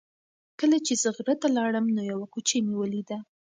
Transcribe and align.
کله 0.59 0.77
چې 0.85 0.93
زه 1.01 1.09
غره 1.15 1.35
ته 1.41 1.47
لاړم 1.57 1.85
نو 1.95 2.01
یوه 2.11 2.27
کوچۍ 2.33 2.59
مې 2.65 2.73
ولیده. 2.77 3.17